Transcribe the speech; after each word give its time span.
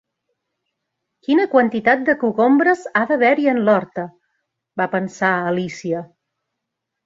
"Quina 1.27 1.45
quantitat 1.51 2.01
de 2.07 2.15
cogombres 2.23 2.83
ha 3.01 3.05
d'haver-hi 3.13 3.47
en 3.55 3.61
l'horta!", 3.69 4.09
va 4.83 4.91
pensar 4.99 5.33
Alicia. 5.55 6.05